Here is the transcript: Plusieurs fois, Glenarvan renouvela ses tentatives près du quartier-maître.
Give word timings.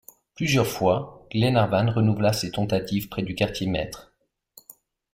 Plusieurs 0.33 0.65
fois, 0.65 1.27
Glenarvan 1.31 1.91
renouvela 1.91 2.33
ses 2.33 2.49
tentatives 2.49 3.07
près 3.07 3.21
du 3.21 3.35
quartier-maître. 3.35 4.11